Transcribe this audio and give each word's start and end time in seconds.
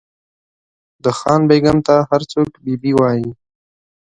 د 1.03 1.05
خان 1.17 1.41
بېګم 1.49 1.77
ته 1.87 1.95
هر 2.09 2.21
څوک 2.31 2.49
بي 2.63 2.75
بي 2.81 2.91
وایي. 2.99 3.29